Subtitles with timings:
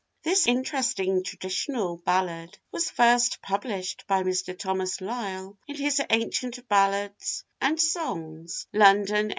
[0.23, 4.57] [THIS interesting traditional ballad was first published by Mr.
[4.57, 9.29] Thomas Lyle in his Ancient Ballads and Songs, London, 1827.